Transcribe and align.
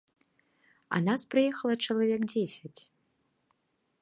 А 0.97 1.01
нас 1.09 1.21
прыехала 1.33 1.73
чалавек 1.87 2.21
дзесяць. 2.33 2.77